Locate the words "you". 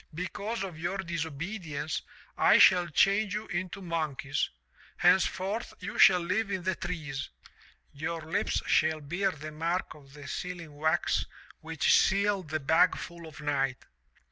3.35-3.45, 5.79-5.99